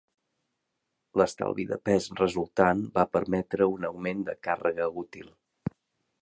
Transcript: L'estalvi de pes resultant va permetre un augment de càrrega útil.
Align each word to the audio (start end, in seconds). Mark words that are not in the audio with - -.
L'estalvi 1.21 1.65
de 1.71 1.77
pes 1.89 2.07
resultant 2.21 2.81
va 2.97 3.05
permetre 3.19 3.69
un 3.75 3.87
augment 3.91 4.25
de 4.31 4.37
càrrega 4.49 4.89
útil. 5.05 5.31